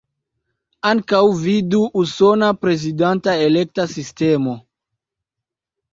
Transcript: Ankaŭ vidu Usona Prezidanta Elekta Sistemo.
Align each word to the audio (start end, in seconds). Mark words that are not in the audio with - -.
Ankaŭ 0.91 1.19
vidu 1.41 1.83
Usona 2.03 2.49
Prezidanta 2.63 3.37
Elekta 3.49 3.89
Sistemo. 3.95 4.57